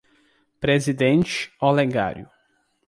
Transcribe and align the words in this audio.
Presidente 0.59 1.51
Olegário 1.61 2.27